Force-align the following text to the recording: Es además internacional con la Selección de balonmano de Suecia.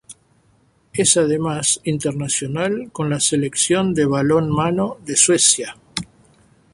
Es 0.93 1.15
además 1.15 1.79
internacional 1.83 2.89
con 2.91 3.11
la 3.11 3.19
Selección 3.19 3.93
de 3.93 4.07
balonmano 4.07 4.97
de 5.05 5.15
Suecia. 5.15 5.75